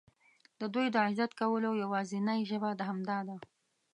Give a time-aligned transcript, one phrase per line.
[0.59, 3.37] د دوی د عزت کولو یوازینۍ ژبه همدا ده.